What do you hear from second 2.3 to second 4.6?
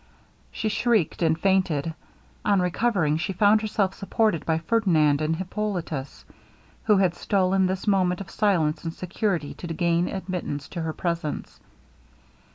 On recovering, she found herself supported by